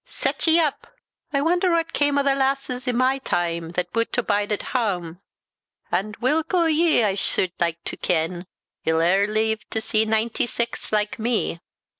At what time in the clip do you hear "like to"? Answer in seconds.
7.59-7.97